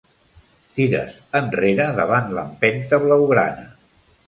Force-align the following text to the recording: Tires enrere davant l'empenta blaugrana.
Tires 0.79 1.17
enrere 1.41 1.91
davant 2.01 2.33
l'empenta 2.39 3.03
blaugrana. 3.07 3.71